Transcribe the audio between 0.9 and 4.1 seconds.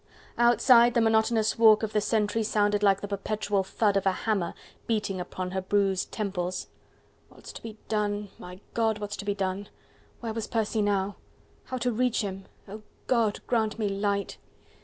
the monotonous walk of the sentry sounded like the perpetual thud of